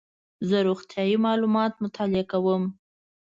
[0.47, 2.63] زه روغتیایي معلومات مطالعه کوم.